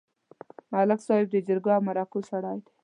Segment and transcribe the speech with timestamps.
[0.71, 2.69] ملک صاحب د جرګو او مرکو سړی دی.